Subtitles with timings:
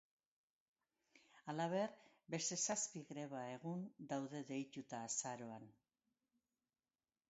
[1.53, 1.93] Halaber,
[2.37, 5.71] beste zazpi greba egun daude deituta azaroan.